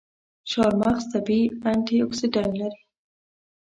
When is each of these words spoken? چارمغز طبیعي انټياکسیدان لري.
چارمغز 0.49 1.03
طبیعي 1.13 1.45
انټياکسیدان 1.69 2.49
لري. 2.59 2.81